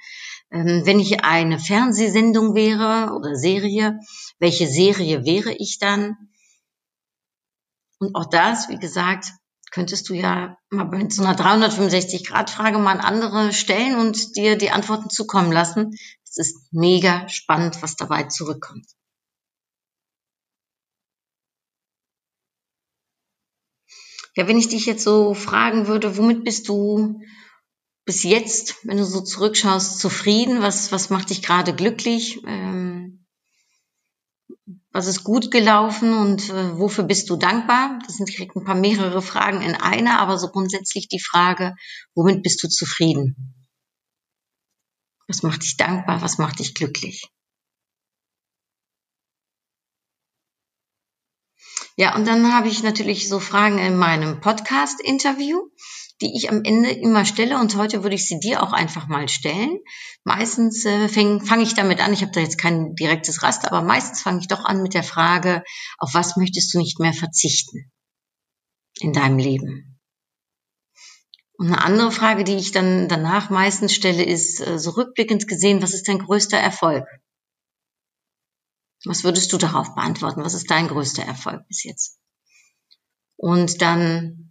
Ähm, 0.51 0.83
wenn 0.85 1.01
ich 1.01 1.25
eine 1.25 1.59
Fernsehsendung 1.59 2.55
wäre 2.55 3.15
oder 3.15 3.35
Serie, 3.37 4.01
welche 4.39 4.69
Serie 4.69 5.25
wäre 5.25 5.53
ich 5.53 5.79
dann? 5.79 6.17
Und 7.99 8.15
auch 8.15 8.29
das, 8.29 8.69
wie 8.69 8.79
gesagt, 8.79 9.33
könntest 9.71 10.09
du 10.09 10.15
ja 10.15 10.57
mal 10.71 10.85
bei 10.85 11.09
so 11.09 11.25
einer 11.25 11.37
365-Grad-Frage 11.37 12.79
mal 12.79 12.93
an 12.93 13.01
andere 13.01 13.53
stellen 13.53 13.99
und 13.99 14.37
dir 14.37 14.57
die 14.57 14.71
Antworten 14.71 15.11
zukommen 15.11 15.51
lassen. 15.51 15.97
Es 16.23 16.37
ist 16.37 16.73
mega 16.73 17.29
spannend, 17.29 17.83
was 17.83 17.97
dabei 17.97 18.25
zurückkommt. 18.25 18.87
Ja, 24.37 24.49
wenn 24.49 24.59
ich 24.59 24.69
dich 24.69 24.87
jetzt 24.87 25.05
so 25.05 25.35
fragen 25.35 25.87
würde, 25.87 26.17
womit 26.17 26.45
bist 26.45 26.69
du 26.69 27.21
bis 28.05 28.23
jetzt, 28.23 28.77
wenn 28.85 28.99
du 28.99 29.05
so 29.05 29.21
zurückschaust, 29.21 29.99
zufrieden? 29.99 30.63
Was, 30.63 30.93
was 30.93 31.11
macht 31.11 31.31
dich 31.31 31.43
gerade 31.43 31.75
glücklich? 31.75 32.43
Ähm, 32.47 33.25
was 34.93 35.07
ist 35.07 35.25
gut 35.25 35.51
gelaufen 35.51 36.13
und 36.13 36.51
äh, 36.51 36.79
wofür 36.79 37.05
bist 37.05 37.29
du 37.29 37.37
dankbar? 37.37 37.99
Das 38.07 38.17
sind 38.17 38.29
direkt 38.29 38.55
ein 38.57 38.65
paar 38.65 38.77
mehrere 38.77 39.23
Fragen 39.23 39.61
in 39.63 39.75
einer, 39.75 40.21
aber 40.21 40.39
so 40.39 40.49
grundsätzlich 40.49 41.09
die 41.09 41.21
Frage, 41.21 41.75
womit 42.15 42.43
bist 42.43 42.63
du 42.63 42.69
zufrieden? 42.69 43.55
Was 45.27 45.43
macht 45.43 45.63
dich 45.63 45.77
dankbar? 45.77 46.23
Was 46.23 46.39
macht 46.39 46.59
dich 46.59 46.75
glücklich? 46.75 47.29
Ja, 51.97 52.15
und 52.17 52.27
dann 52.27 52.53
habe 52.53 52.69
ich 52.69 52.83
natürlich 52.83 53.29
so 53.29 53.41
Fragen 53.41 53.79
in 53.79 53.97
meinem 53.97 54.41
Podcast-Interview 54.41 55.61
die 56.21 56.37
ich 56.37 56.51
am 56.51 56.63
Ende 56.63 56.91
immer 56.91 57.25
stelle 57.25 57.59
und 57.59 57.77
heute 57.77 58.03
würde 58.03 58.15
ich 58.15 58.27
sie 58.27 58.39
dir 58.39 58.63
auch 58.63 58.73
einfach 58.73 59.09
mal 59.09 59.29
stellen. 59.29 59.79
Meistens 60.23 60.85
äh, 60.85 61.09
fange 61.09 61.41
fang 61.41 61.61
ich 61.61 61.75
damit 61.75 62.01
an, 62.01 62.13
ich 62.13 62.23
habe 62.23 62.33
da 62.33 62.41
jetzt 62.41 62.59
kein 62.59 62.95
direktes 62.95 63.43
Raster, 63.43 63.73
aber 63.73 63.85
meistens 63.85 64.23
fange 64.23 64.41
ich 64.41 64.49
doch 64.49 64.65
an 64.65 64.83
mit 64.83 64.95
der 64.95 65.03
Frage, 65.03 65.65
auf 65.99 66.15
was 66.15 66.37
möchtest 66.37 66.73
du 66.73 66.79
nicht 66.79 67.01
mehr 67.01 67.13
verzichten 67.13 67.91
in 69.01 69.13
deinem 69.13 69.39
Leben? 69.39 69.99
Und 71.57 71.69
eine 71.69 71.83
andere 71.83 72.11
Frage, 72.11 72.45
die 72.45 72.57
ich 72.57 72.73
dann 72.73 73.09
danach 73.09 73.51
meistens 73.51 73.95
stelle, 73.95 74.25
ist 74.25 74.61
äh, 74.61 74.79
so 74.79 74.91
rückblickend 74.91 75.49
gesehen, 75.49 75.83
was 75.83 75.95
ist 75.95 76.09
dein 76.09 76.19
größter 76.19 76.59
Erfolg? 76.59 77.07
Was 79.05 79.23
würdest 79.25 79.53
du 79.53 79.59
darauf 79.59 79.95
beantworten? 79.95 80.45
Was 80.45 80.55
ist 80.55 80.71
dein 80.71 80.89
größter 80.89 81.25
Erfolg 81.25 81.67
bis 81.69 81.85
jetzt? 81.85 82.19
Und 83.37 83.83
dann 83.83 84.44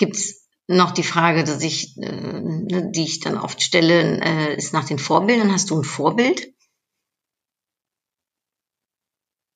gibt's 0.00 0.48
noch 0.66 0.92
die 0.92 1.04
Frage, 1.04 1.44
dass 1.44 1.62
ich, 1.62 1.96
äh, 1.98 2.90
die 2.90 3.04
ich 3.04 3.20
dann 3.20 3.36
oft 3.36 3.62
stelle, 3.62 4.20
äh, 4.20 4.56
ist 4.56 4.72
nach 4.72 4.86
den 4.86 4.98
Vorbildern. 4.98 5.52
Hast 5.52 5.70
du 5.70 5.78
ein 5.78 5.84
Vorbild? 5.84 6.52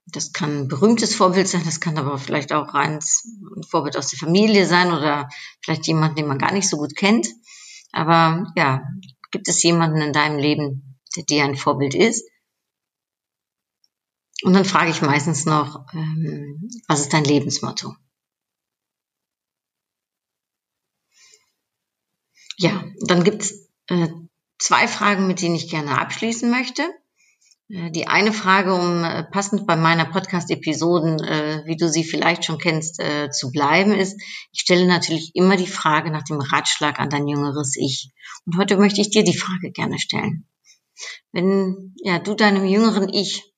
Das 0.07 0.33
kann 0.33 0.61
ein 0.61 0.69
berühmtes 0.69 1.15
Vorbild 1.15 1.49
sein, 1.49 1.63
das 1.65 1.81
kann 1.81 1.99
aber 1.99 2.19
vielleicht 2.19 2.53
auch 2.53 2.75
ein 2.75 3.01
Vorbild 3.69 3.97
aus 3.97 4.09
der 4.09 4.19
Familie 4.19 4.67
sein 4.67 4.93
oder 4.93 5.29
vielleicht 5.61 5.87
jemand, 5.87 6.17
den 6.19 6.29
man 6.29 6.39
gar 6.39 6.53
nicht 6.53 6.69
so 6.69 6.77
gut 6.77 6.95
kennt. 6.95 7.27
Aber 7.91 8.53
ja, 8.55 8.83
gibt 9.33 9.49
es 9.49 9.63
jemanden 9.63 10.03
in 10.03 10.13
deinem 10.13 10.39
Leben, 10.39 10.99
der 11.17 11.25
dir 11.25 11.45
ein 11.45 11.57
Vorbild 11.57 11.95
ist? 11.95 12.29
Und 14.43 14.53
dann 14.53 14.65
frage 14.65 14.91
ich 14.91 15.01
meistens 15.01 15.47
noch, 15.47 15.87
ähm, 15.95 16.69
was 16.87 17.01
ist 17.01 17.13
dein 17.13 17.25
Lebensmotto? 17.25 17.95
Ja, 22.57 22.85
dann 23.07 23.25
gibt's 23.25 23.69
äh, 23.89 24.09
zwei 24.59 24.89
Fragen, 24.89 25.27
mit 25.27 25.41
denen 25.43 25.57
ich 25.57 25.71
gerne 25.71 26.01
abschließen 26.01 26.51
möchte. 26.51 26.83
Äh, 27.69 27.91
die 27.91 28.07
eine 28.07 28.33
Frage, 28.33 28.75
um 28.75 29.05
äh, 29.05 29.25
passend 29.25 29.67
bei 29.67 29.77
meiner 29.77 30.05
Podcast-Episoden, 30.05 31.23
äh, 31.23 31.63
wie 31.67 31.77
du 31.77 31.89
sie 31.89 32.05
vielleicht 32.05 32.45
schon 32.45 32.59
kennst, 32.59 33.01
äh, 33.01 33.31
zu 33.31 33.51
bleiben, 33.51 33.93
ist, 33.93 34.21
ich 34.53 34.61
stelle 34.61 34.87
natürlich 34.87 35.33
immer 35.35 35.57
die 35.57 35.67
Frage 35.67 36.11
nach 36.11 36.25
dem 36.25 36.41
Ratschlag 36.41 36.99
an 36.99 37.11
dein 37.11 37.27
jüngeres 37.27 37.77
Ich. 37.77 38.13
Und 38.47 38.59
heute 38.59 38.77
möchte 38.77 39.01
ich 39.01 39.11
dir 39.11 39.25
die 39.25 39.37
Frage 39.37 39.71
gerne 39.73 39.99
stellen. 39.99 40.47
Wenn 41.33 41.95
ja, 42.03 42.19
du 42.19 42.35
deinem 42.35 42.67
jüngeren 42.67 43.13
Ich, 43.13 43.54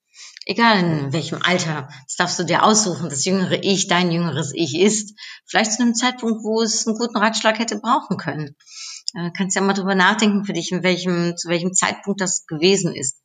egal 0.47 0.79
in 0.79 1.13
welchem 1.13 1.43
Alter, 1.43 1.89
das 2.07 2.17
darfst 2.17 2.39
du 2.39 2.45
dir 2.45 2.65
aussuchen, 2.65 3.11
das 3.11 3.27
jüngere 3.27 3.63
Ich, 3.63 3.89
dein 3.89 4.11
jüngeres 4.11 4.53
Ich 4.55 4.79
ist, 4.81 5.15
vielleicht 5.45 5.73
zu 5.73 5.83
einem 5.83 5.95
Zeitpunkt, 5.95 6.43
wo 6.43 6.63
es 6.63 6.87
einen 6.87 6.97
guten 6.97 7.19
Ratschlag 7.19 7.59
hätte 7.59 7.79
brauchen 7.79 8.17
können 8.17 8.57
äh, 9.17 9.31
kannst 9.37 9.57
ja 9.57 9.63
mal 9.63 9.73
drüber 9.73 9.95
nachdenken 9.95 10.45
für 10.45 10.53
dich, 10.53 10.73
in 10.73 10.83
welchem, 10.83 11.37
zu 11.37 11.49
welchem 11.49 11.73
Zeitpunkt 11.73 12.21
das 12.21 12.47
gewesen 12.47 12.95
ist. 12.95 13.23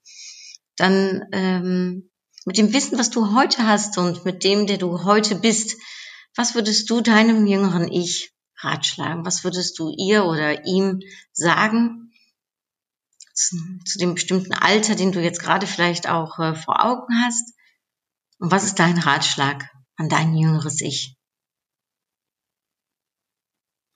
Dann 0.78 1.28
ähm, 1.32 2.10
mit 2.46 2.58
dem 2.58 2.74
Wissen, 2.74 2.98
was 2.98 3.10
du 3.10 3.36
heute 3.36 3.68
hast 3.68 3.98
und 3.98 4.26
mit 4.26 4.44
dem, 4.44 4.68
der 4.68 4.78
du 4.78 5.04
heute 5.04 5.36
bist, 5.36 5.78
was 6.36 6.56
würdest 6.56 6.90
du 6.90 7.02
deinem 7.02 7.46
jüngeren 7.46 7.92
Ich 7.92 8.32
ratschlagen? 8.62 9.26
Was 9.26 9.44
würdest 9.44 9.78
du 9.80 9.94
ihr 9.96 10.26
oder 10.26 10.66
ihm 10.66 11.02
sagen 11.34 12.01
zu, 13.50 13.98
dem 13.98 14.14
bestimmten 14.16 14.54
Alter, 14.54 14.96
den 14.96 15.12
du 15.12 15.22
jetzt 15.22 15.42
gerade 15.42 15.68
vielleicht 15.68 16.08
auch 16.10 16.40
äh, 16.40 16.56
vor 16.56 16.84
Augen 16.84 17.14
hast? 17.24 17.54
Und 18.40 18.52
was 18.52 18.64
ist 18.64 18.80
dein 18.80 18.98
Ratschlag 18.98 19.70
an 19.96 20.10
dein 20.10 20.36
jüngeres 20.36 20.82
Ich? 20.82 21.16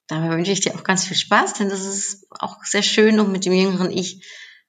Dabei 0.08 0.30
wünsche 0.30 0.52
ich 0.52 0.62
dir 0.62 0.76
auch 0.76 0.84
ganz 0.84 1.06
viel 1.06 1.18
Spaß, 1.18 1.54
denn 1.54 1.70
das 1.70 1.86
ist 1.86 2.28
auch 2.30 2.64
sehr 2.64 2.84
schön, 2.84 3.20
um 3.20 3.32
mit 3.32 3.46
dem 3.46 3.54
jüngeren 3.54 3.92
Ich 3.92 4.24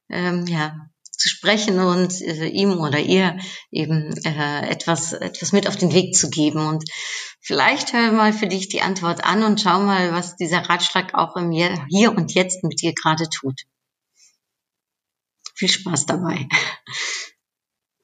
ähm, 0.08 0.46
ja, 0.46 0.88
zu 1.10 1.28
sprechen 1.28 1.78
und 1.78 2.20
äh, 2.22 2.46
ihm 2.46 2.72
oder 2.78 2.98
ihr 2.98 3.38
eben 3.70 4.14
äh, 4.24 4.68
etwas, 4.68 5.12
etwas 5.12 5.52
mit 5.52 5.66
auf 5.66 5.76
den 5.76 5.92
Weg 5.92 6.14
zu 6.14 6.30
geben. 6.30 6.66
Und 6.66 6.84
vielleicht 7.40 7.92
hör 7.92 8.12
mal 8.12 8.32
für 8.32 8.46
dich 8.46 8.68
die 8.68 8.82
Antwort 8.82 9.24
an 9.24 9.42
und 9.42 9.60
schau 9.60 9.80
mal, 9.80 10.12
was 10.12 10.36
dieser 10.36 10.68
Ratschlag 10.68 11.14
auch 11.14 11.36
im 11.36 11.50
Hier 11.50 12.12
und 12.16 12.34
Jetzt 12.34 12.64
mit 12.64 12.80
dir 12.80 12.92
gerade 12.94 13.28
tut. 13.28 13.62
Viel 15.56 15.68
Spaß 15.68 16.06
dabei. 16.06 16.48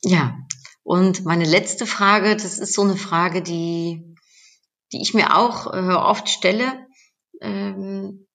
Ja, 0.02 0.36
und 0.82 1.24
meine 1.24 1.44
letzte 1.44 1.86
Frage, 1.86 2.34
das 2.34 2.58
ist 2.58 2.74
so 2.74 2.82
eine 2.82 2.96
Frage, 2.96 3.42
die, 3.42 4.16
die 4.92 5.00
ich 5.00 5.14
mir 5.14 5.36
auch 5.36 5.72
äh, 5.72 5.94
oft 5.94 6.28
stelle 6.28 6.86
ähm, 7.40 8.26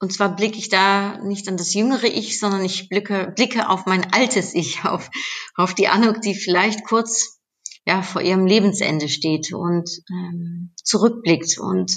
und 0.00 0.12
zwar 0.12 0.36
blicke 0.36 0.58
ich 0.58 0.68
da 0.68 1.18
nicht 1.22 1.48
an 1.48 1.56
das 1.56 1.74
jüngere 1.74 2.04
Ich, 2.04 2.38
sondern 2.38 2.64
ich 2.64 2.88
blicke, 2.88 3.32
blicke 3.34 3.68
auf 3.68 3.86
mein 3.86 4.12
altes 4.12 4.54
Ich, 4.54 4.84
auf, 4.84 5.10
auf 5.54 5.74
die 5.74 5.88
Anuk, 5.88 6.20
die 6.20 6.34
vielleicht 6.34 6.84
kurz 6.84 7.40
ja, 7.86 8.02
vor 8.02 8.22
ihrem 8.22 8.46
Lebensende 8.46 9.08
steht 9.08 9.52
und 9.52 9.90
ähm, 10.10 10.74
zurückblickt. 10.82 11.58
Und 11.58 11.92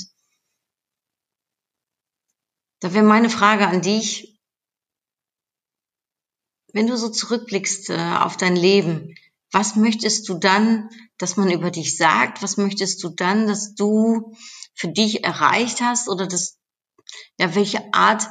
da 2.80 2.94
wäre 2.94 3.06
meine 3.06 3.30
Frage 3.30 3.68
an 3.68 3.82
dich, 3.82 4.37
wenn 6.78 6.86
du 6.86 6.96
so 6.96 7.10
zurückblickst 7.10 7.90
äh, 7.90 7.98
auf 8.20 8.38
dein 8.38 8.56
Leben, 8.56 9.16
was 9.52 9.76
möchtest 9.76 10.30
du 10.30 10.36
dann, 10.36 10.90
dass 11.18 11.36
man 11.36 11.50
über 11.50 11.72
dich 11.72 11.98
sagt? 11.98 12.44
Was 12.44 12.58
möchtest 12.58 13.04
du 13.04 13.10
dann, 13.10 13.48
dass 13.48 13.74
du 13.74 14.36
für 14.76 14.90
dich 14.90 15.24
erreicht 15.24 15.82
hast 15.82 16.08
oder 16.08 16.28
das, 16.28 16.60
ja, 17.40 17.56
welche 17.56 17.92
Art, 17.96 18.28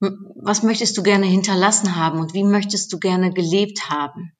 was 0.00 0.62
möchtest 0.62 0.96
du 0.96 1.02
gerne 1.02 1.26
hinterlassen 1.26 1.96
haben 1.96 2.18
und 2.18 2.32
wie 2.32 2.44
möchtest 2.44 2.94
du 2.94 2.98
gerne 2.98 3.30
gelebt 3.30 3.90
haben? 3.90 4.32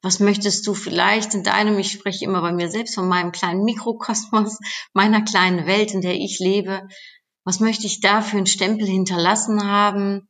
Was 0.00 0.20
möchtest 0.20 0.64
du 0.68 0.74
vielleicht 0.74 1.34
in 1.34 1.42
deinem, 1.42 1.76
ich 1.80 1.90
spreche 1.90 2.26
immer 2.26 2.42
bei 2.42 2.52
mir 2.52 2.70
selbst 2.70 2.94
von 2.94 3.08
meinem 3.08 3.32
kleinen 3.32 3.64
Mikrokosmos, 3.64 4.58
meiner 4.92 5.22
kleinen 5.22 5.66
Welt, 5.66 5.92
in 5.92 6.00
der 6.00 6.14
ich 6.14 6.38
lebe, 6.38 6.86
was 7.42 7.58
möchte 7.58 7.86
ich 7.86 8.00
da 8.00 8.22
für 8.22 8.36
einen 8.36 8.46
Stempel 8.46 8.86
hinterlassen 8.86 9.68
haben? 9.68 10.28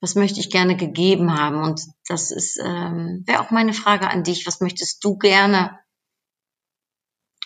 Was 0.00 0.14
möchte 0.14 0.40
ich 0.40 0.50
gerne 0.50 0.76
gegeben 0.76 1.38
haben? 1.38 1.62
Und 1.62 1.80
das 2.06 2.30
ist 2.30 2.58
ähm, 2.62 3.22
wäre 3.26 3.40
auch 3.40 3.50
meine 3.50 3.72
Frage 3.72 4.08
an 4.08 4.24
dich. 4.24 4.46
Was 4.46 4.60
möchtest 4.60 5.02
du 5.04 5.16
gerne 5.16 5.78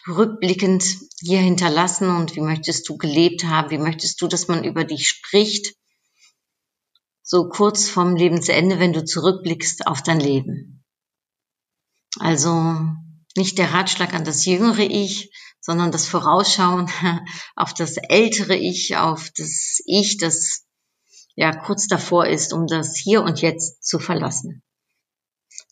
rückblickend 0.08 0.84
hier 1.20 1.40
hinterlassen 1.40 2.08
und 2.08 2.34
wie 2.34 2.40
möchtest 2.40 2.88
du 2.88 2.96
gelebt 2.96 3.44
haben? 3.44 3.70
Wie 3.70 3.78
möchtest 3.78 4.20
du, 4.20 4.28
dass 4.28 4.48
man 4.48 4.64
über 4.64 4.84
dich 4.84 5.08
spricht? 5.08 5.74
So 7.22 7.48
kurz 7.48 7.88
vorm 7.88 8.16
Lebensende, 8.16 8.80
wenn 8.80 8.92
du 8.92 9.04
zurückblickst 9.04 9.86
auf 9.86 10.02
dein 10.02 10.18
Leben. 10.18 10.84
Also 12.18 12.74
nicht 13.36 13.58
der 13.58 13.72
Ratschlag 13.72 14.14
an 14.14 14.24
das 14.24 14.44
jüngere 14.44 14.80
Ich, 14.80 15.30
sondern 15.60 15.92
das 15.92 16.06
Vorausschauen 16.06 16.90
auf 17.56 17.74
das 17.74 17.96
ältere 17.96 18.56
Ich, 18.56 18.96
auf 18.96 19.30
das 19.36 19.80
Ich, 19.84 20.16
das 20.18 20.66
ja 21.40 21.52
kurz 21.52 21.86
davor 21.86 22.26
ist, 22.26 22.52
um 22.52 22.66
das 22.66 22.98
hier 22.98 23.22
und 23.22 23.40
jetzt 23.40 23.82
zu 23.82 23.98
verlassen. 23.98 24.62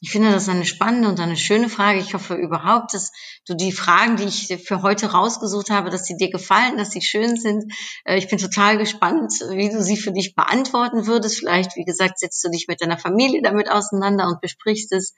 Ich 0.01 0.11
finde 0.11 0.31
das 0.31 0.49
eine 0.49 0.65
spannende 0.65 1.11
und 1.11 1.21
eine 1.21 1.37
schöne 1.37 1.69
Frage. 1.69 2.01
Ich 2.01 2.15
hoffe 2.15 2.37
überhaupt, 2.37 2.95
dass 2.95 3.13
du 3.47 3.55
die 3.55 3.73
Fragen, 3.73 4.17
die 4.17 4.25
ich 4.25 4.47
für 4.65 4.81
heute 4.81 5.13
rausgesucht 5.13 5.69
habe, 5.69 5.91
dass 5.91 6.07
sie 6.07 6.17
dir 6.17 6.31
gefallen, 6.31 6.79
dass 6.79 6.93
sie 6.93 7.03
schön 7.03 7.37
sind. 7.37 7.71
Äh, 8.07 8.17
ich 8.17 8.29
bin 8.29 8.39
total 8.39 8.79
gespannt, 8.79 9.33
wie 9.51 9.69
du 9.69 9.83
sie 9.83 9.99
für 9.99 10.13
dich 10.13 10.35
beantworten 10.35 11.07
würdest. 11.07 11.37
Vielleicht, 11.37 11.77
wie 11.77 11.85
gesagt, 11.85 12.19
setzt 12.19 12.43
du 12.43 12.49
dich 12.49 12.67
mit 12.67 12.81
deiner 12.81 12.97
Familie 12.97 13.43
damit 13.43 13.71
auseinander 13.71 14.27
und 14.29 14.41
besprichst 14.41 14.93
es. 14.93 15.15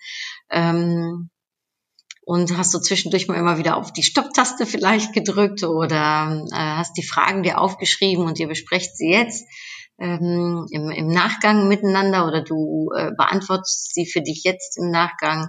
Ähm, 0.51 1.31
und 2.23 2.57
hast 2.57 2.75
du 2.75 2.81
zwischendurch 2.81 3.29
mal 3.29 3.39
immer 3.39 3.59
wieder 3.59 3.77
auf 3.77 3.93
die 3.93 4.03
Stopptaste 4.03 4.67
vielleicht 4.67 5.13
gedrückt 5.13 5.63
oder 5.63 6.45
äh, 6.51 6.57
hast 6.57 6.97
die 6.97 7.07
Fragen 7.07 7.45
dir 7.45 7.61
aufgeschrieben 7.61 8.25
und 8.25 8.41
ihr 8.41 8.49
besprecht 8.49 8.97
sie 8.97 9.11
jetzt 9.11 9.45
ähm, 10.01 10.67
im, 10.71 10.91
im 10.91 11.09
Nachgang 11.09 11.69
miteinander 11.69 12.27
oder 12.27 12.43
du 12.43 12.91
äh, 12.97 13.11
beantwortest 13.17 13.95
sie 13.95 14.07
für 14.07 14.23
dich 14.23 14.43
jetzt 14.45 14.79
im 14.79 14.91
Nachgang. 14.91 15.49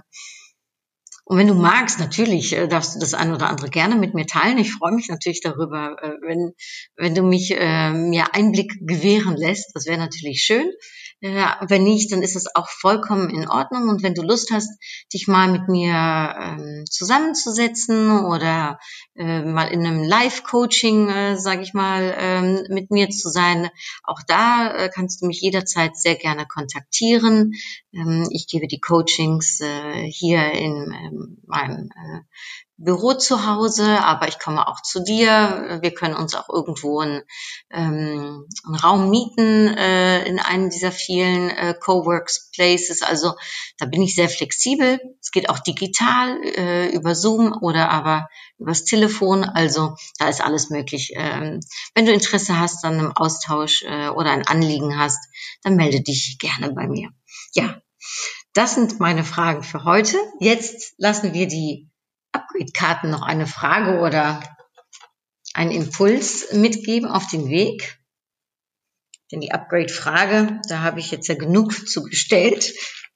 Und 1.24 1.38
wenn 1.38 1.46
du 1.46 1.54
magst, 1.54 1.98
natürlich 1.98 2.52
äh, 2.54 2.68
darfst 2.68 2.94
du 2.94 3.00
das 3.00 3.14
ein 3.14 3.32
oder 3.32 3.48
andere 3.48 3.70
gerne 3.70 3.96
mit 3.96 4.12
mir 4.12 4.26
teilen. 4.26 4.58
Ich 4.58 4.72
freue 4.72 4.92
mich 4.92 5.08
natürlich 5.08 5.40
darüber, 5.40 5.96
äh, 6.02 6.12
wenn, 6.26 6.52
wenn 6.96 7.14
du 7.14 7.22
mich 7.22 7.52
äh, 7.56 7.90
mir 7.92 8.34
Einblick 8.34 8.72
gewähren 8.82 9.36
lässt. 9.36 9.74
Das 9.74 9.86
wäre 9.86 9.98
natürlich 9.98 10.42
schön. 10.42 10.70
Äh, 11.22 11.44
wenn 11.68 11.84
nicht, 11.84 12.10
dann 12.10 12.20
ist 12.20 12.34
es 12.34 12.52
auch 12.54 12.68
vollkommen 12.68 13.30
in 13.30 13.48
Ordnung. 13.48 13.88
Und 13.88 14.02
wenn 14.02 14.14
du 14.14 14.22
Lust 14.22 14.50
hast, 14.52 14.68
dich 15.14 15.28
mal 15.28 15.48
mit 15.48 15.68
mir 15.68 15.94
ähm, 15.94 16.84
zusammenzusetzen 16.90 18.24
oder 18.24 18.80
äh, 19.14 19.42
mal 19.42 19.68
in 19.68 19.86
einem 19.86 20.02
Live-Coaching, 20.02 21.08
äh, 21.08 21.36
sage 21.38 21.62
ich 21.62 21.74
mal, 21.74 22.12
ähm, 22.18 22.66
mit 22.70 22.90
mir 22.90 23.08
zu 23.10 23.28
sein, 23.28 23.70
auch 24.02 24.20
da 24.26 24.74
äh, 24.74 24.90
kannst 24.92 25.22
du 25.22 25.26
mich 25.26 25.40
jederzeit 25.40 25.96
sehr 25.96 26.16
gerne 26.16 26.44
kontaktieren. 26.44 27.52
Ähm, 27.92 28.26
ich 28.32 28.48
gebe 28.48 28.66
die 28.66 28.80
Coachings 28.80 29.60
äh, 29.60 30.02
hier 30.10 30.50
in 30.50 30.92
ähm, 30.92 31.38
meinem 31.46 31.90
äh, 31.90 32.20
Büro 32.84 33.14
zu 33.14 33.46
Hause, 33.46 34.02
aber 34.04 34.26
ich 34.26 34.40
komme 34.40 34.66
auch 34.66 34.82
zu 34.82 35.04
dir. 35.04 35.78
Wir 35.82 35.94
können 35.94 36.16
uns 36.16 36.34
auch 36.34 36.48
irgendwo 36.48 36.98
einen, 36.98 37.22
ähm, 37.70 38.48
einen 38.64 38.74
Raum 38.74 39.08
mieten 39.08 39.68
äh, 39.68 40.24
in 40.24 40.40
einem 40.40 40.68
dieser 40.68 40.90
vielen 40.90 41.50
äh, 41.50 41.74
Coworks 41.78 42.50
Places. 42.50 43.02
Also 43.02 43.34
da 43.78 43.86
bin 43.86 44.02
ich 44.02 44.16
sehr 44.16 44.28
flexibel. 44.28 44.98
Es 45.20 45.30
geht 45.30 45.48
auch 45.48 45.60
digital 45.60 46.42
äh, 46.42 46.88
über 46.88 47.14
Zoom 47.14 47.56
oder 47.60 47.90
aber 47.90 48.28
übers 48.58 48.84
Telefon. 48.84 49.44
Also 49.44 49.94
da 50.18 50.28
ist 50.28 50.42
alles 50.42 50.68
möglich. 50.70 51.12
Ähm, 51.14 51.60
wenn 51.94 52.06
du 52.06 52.12
Interesse 52.12 52.58
hast 52.58 52.84
an 52.84 52.94
einem 52.94 53.12
Austausch 53.12 53.84
äh, 53.84 54.08
oder 54.08 54.32
ein 54.32 54.46
Anliegen 54.46 54.98
hast, 54.98 55.20
dann 55.62 55.76
melde 55.76 56.00
dich 56.00 56.36
gerne 56.40 56.72
bei 56.72 56.88
mir. 56.88 57.10
Ja, 57.54 57.80
das 58.54 58.74
sind 58.74 58.98
meine 58.98 59.22
Fragen 59.22 59.62
für 59.62 59.84
heute. 59.84 60.18
Jetzt 60.40 60.94
lassen 60.98 61.32
wir 61.32 61.46
die 61.46 61.91
Upgrade-Karten 62.32 63.10
noch 63.10 63.22
eine 63.22 63.46
Frage 63.46 64.00
oder 64.00 64.42
einen 65.54 65.70
Impuls 65.70 66.52
mitgeben 66.52 67.08
auf 67.08 67.26
den 67.28 67.48
Weg. 67.48 67.98
Denn 69.30 69.40
die 69.40 69.52
Upgrade-Frage, 69.52 70.60
da 70.68 70.80
habe 70.80 71.00
ich 71.00 71.10
jetzt 71.10 71.28
ja 71.28 71.34
genug 71.34 71.88
zu 71.88 72.02
gestellt. 72.02 72.74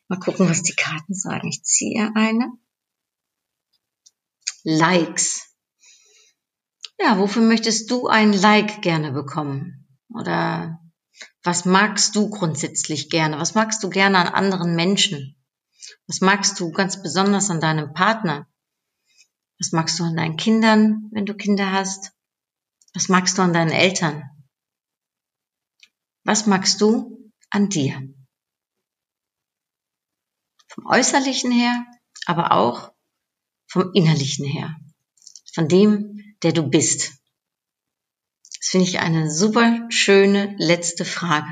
Mal 0.09 0.19
gucken, 0.19 0.49
was 0.49 0.63
die 0.63 0.75
Karten 0.75 1.15
sagen. 1.15 1.49
Ich 1.49 1.63
ziehe 1.63 2.11
eine. 2.15 2.53
Likes. 4.63 5.55
Ja, 6.99 7.19
wofür 7.19 7.43
möchtest 7.43 7.91
du 7.91 8.07
ein 8.07 8.33
Like 8.33 8.83
gerne 8.83 9.13
bekommen? 9.13 9.87
Oder 10.09 10.81
was 11.43 11.65
magst 11.65 12.17
du 12.17 12.31
grundsätzlich 12.31 13.11
gerne? 13.11 13.39
Was 13.39 13.55
magst 13.55 13.83
du 13.83 13.91
gerne 13.91 14.19
an 14.19 14.29
anderen 14.29 14.75
Menschen? 14.75 15.37
Was 16.07 16.21
magst 16.21 16.59
du 16.59 16.73
ganz 16.73 17.03
besonders 17.03 17.51
an 17.51 17.61
deinem 17.61 17.93
Partner? 17.93 18.49
Was 19.59 19.73
magst 19.73 19.99
du 19.99 20.05
an 20.05 20.17
deinen 20.17 20.37
Kindern, 20.37 21.09
wenn 21.13 21.27
du 21.27 21.35
Kinder 21.35 21.73
hast? 21.73 22.13
Was 22.95 23.09
magst 23.09 23.39
du 23.39 23.43
an 23.43 23.53
deinen 23.53 23.73
Eltern? 23.73 24.25
Was 26.25 26.47
magst 26.47 26.81
du 26.81 27.33
an 27.51 27.69
dir? 27.69 28.03
Vom 30.69 30.87
äußerlichen 30.87 31.51
her, 31.53 31.87
aber 32.27 32.53
auch 32.53 32.93
vom 33.69 33.93
innerlichen 33.95 34.45
her. 34.45 34.77
Von 35.55 35.69
dem, 35.69 36.37
der 36.43 36.53
du 36.53 36.63
bist. 36.65 37.13
Das 38.59 38.69
finde 38.69 38.87
ich 38.87 38.99
eine 38.99 39.31
super 39.31 39.87
schöne 39.91 40.55
letzte 40.59 41.05
Frage. 41.05 41.49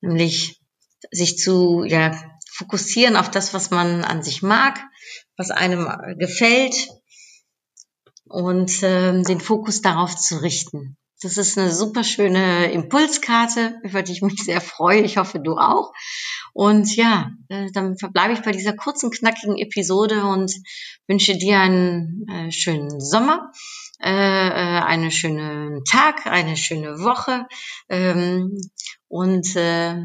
Nämlich 0.00 0.60
sich 1.10 1.38
zu 1.38 1.84
ja, 1.84 2.12
fokussieren 2.50 3.16
auf 3.16 3.30
das, 3.30 3.54
was 3.54 3.70
man 3.70 4.04
an 4.04 4.22
sich 4.22 4.42
mag, 4.42 4.80
was 5.36 5.50
einem 5.50 5.88
gefällt 6.18 6.88
und 8.24 8.82
äh, 8.82 9.22
den 9.22 9.40
Fokus 9.40 9.82
darauf 9.82 10.16
zu 10.16 10.42
richten. 10.42 10.96
Das 11.22 11.36
ist 11.36 11.56
eine 11.56 11.72
super 11.72 12.02
schöne 12.02 12.72
Impulskarte, 12.72 13.78
über 13.84 14.02
die 14.02 14.12
ich 14.12 14.22
mich 14.22 14.42
sehr 14.42 14.60
freue. 14.60 15.02
Ich 15.02 15.18
hoffe, 15.18 15.38
du 15.38 15.56
auch. 15.56 15.92
Und 16.52 16.96
ja, 16.96 17.30
äh, 17.48 17.70
dann 17.72 17.96
verbleibe 17.96 18.34
ich 18.34 18.42
bei 18.42 18.50
dieser 18.50 18.72
kurzen, 18.72 19.10
knackigen 19.10 19.56
Episode 19.56 20.24
und 20.24 20.52
wünsche 21.06 21.36
dir 21.36 21.60
einen 21.60 22.26
äh, 22.28 22.50
schönen 22.50 23.00
Sommer, 23.00 23.52
äh, 24.02 24.10
äh 24.10 24.80
einen 24.82 25.12
schönen 25.12 25.84
Tag, 25.84 26.26
eine 26.26 26.56
schöne 26.56 26.98
Woche 26.98 27.46
ähm, 27.88 28.58
und 29.06 29.54
äh, 29.54 30.04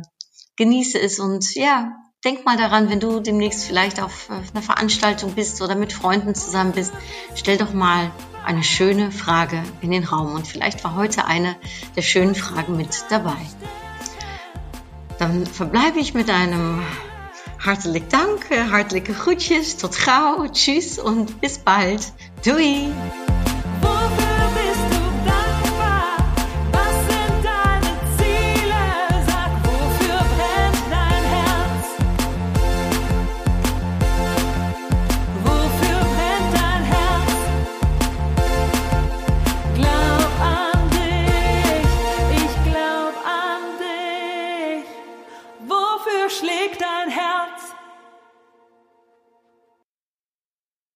genieße 0.56 1.00
es 1.00 1.20
und 1.20 1.56
ja, 1.56 1.92
denk 2.28 2.46
mal 2.46 2.58
daran, 2.58 2.90
wenn 2.90 3.00
du 3.00 3.22
demnächst 3.22 3.64
vielleicht 3.64 4.02
auf 4.02 4.30
einer 4.30 4.62
Veranstaltung 4.62 5.32
bist 5.32 5.62
oder 5.62 5.76
mit 5.76 5.94
Freunden 5.94 6.36
zusammen 6.36 6.74
bist, 6.74 6.92
stell 7.36 7.58
doch 7.58 7.72
mal 7.72 8.12
eine 8.44 8.64
schöne 8.64 9.14
Frage 9.14 9.64
in 9.80 9.92
den 9.92 10.04
Raum. 10.04 10.36
Und 10.36 10.46
vielleicht 10.46 10.84
war 10.84 10.96
heute 10.96 11.24
eine 11.24 11.56
der 11.96 12.02
schönen 12.02 12.36
Fragen 12.36 12.76
mit 12.76 13.06
dabei. 13.10 13.38
Dann 15.20 15.46
verbleibe 15.46 16.00
ich 16.00 16.14
mit 16.14 16.30
einem 16.30 16.82
hartelijk 17.66 18.10
Dank, 18.10 18.50
hartelijke 18.72 19.14
groetjes, 19.14 19.78
tot 19.78 19.98
gauw, 20.06 20.52
tschüss 20.52 21.00
und 21.00 21.40
bis 21.40 21.60
bald. 21.60 22.12
Doei! 22.44 22.92